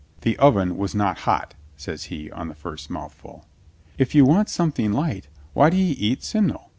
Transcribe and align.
"The 0.21 0.35
oven 0.39 0.77
was 0.77 0.95
not 0.95 1.19
hot," 1.29 1.53
says 1.77 2.05
he 2.05 2.31
on 2.31 2.47
the 2.47 2.55
first 2.55 2.89
mouthful. 2.89 3.45
"If 3.99 4.15
you 4.15 4.25
want 4.25 4.49
something 4.49 4.91
light, 4.91 5.27
why 5.53 5.69
do 5.69 5.77
'e 5.77 5.79
eat 5.91 6.23
sim 6.23 6.47
nel?" 6.47 6.69